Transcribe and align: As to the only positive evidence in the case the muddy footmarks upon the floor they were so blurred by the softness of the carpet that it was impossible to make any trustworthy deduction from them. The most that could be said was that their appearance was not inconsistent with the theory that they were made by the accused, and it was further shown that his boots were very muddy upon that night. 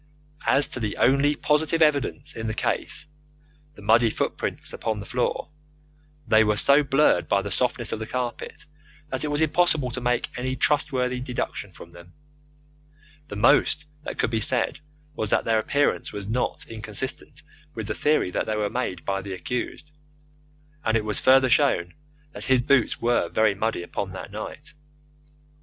As 0.47 0.67
to 0.69 0.79
the 0.79 0.97
only 0.97 1.35
positive 1.35 1.83
evidence 1.83 2.35
in 2.35 2.47
the 2.47 2.55
case 2.55 3.05
the 3.75 3.83
muddy 3.83 4.09
footmarks 4.09 4.73
upon 4.73 4.99
the 4.99 5.05
floor 5.05 5.51
they 6.27 6.43
were 6.43 6.57
so 6.57 6.81
blurred 6.81 7.27
by 7.29 7.43
the 7.43 7.51
softness 7.51 7.91
of 7.91 7.99
the 7.99 8.07
carpet 8.07 8.65
that 9.09 9.23
it 9.23 9.27
was 9.27 9.41
impossible 9.41 9.91
to 9.91 10.01
make 10.01 10.29
any 10.35 10.55
trustworthy 10.55 11.19
deduction 11.19 11.71
from 11.71 11.91
them. 11.91 12.13
The 13.27 13.35
most 13.35 13.85
that 14.01 14.17
could 14.17 14.31
be 14.31 14.39
said 14.39 14.79
was 15.13 15.29
that 15.29 15.45
their 15.45 15.59
appearance 15.59 16.11
was 16.11 16.25
not 16.25 16.65
inconsistent 16.65 17.43
with 17.75 17.85
the 17.85 17.93
theory 17.93 18.31
that 18.31 18.47
they 18.47 18.55
were 18.55 18.71
made 18.71 19.05
by 19.05 19.21
the 19.21 19.33
accused, 19.33 19.91
and 20.83 20.97
it 20.97 21.05
was 21.05 21.19
further 21.19 21.47
shown 21.47 21.93
that 22.31 22.45
his 22.45 22.63
boots 22.63 22.99
were 22.99 23.29
very 23.29 23.53
muddy 23.53 23.83
upon 23.83 24.13
that 24.13 24.31
night. 24.31 24.73